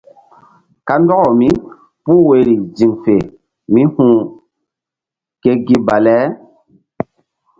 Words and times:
Kandɔkaw 0.87 1.29
mípuh 1.39 2.21
woyri 2.27 2.55
ziŋ 2.77 2.91
fe 3.03 3.15
mí 3.73 3.81
hu̧h 3.93 4.21
ke 5.41 5.51
gi 5.65 5.75
bale. 5.87 6.17